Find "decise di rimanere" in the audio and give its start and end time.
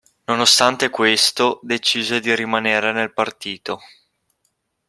1.61-2.91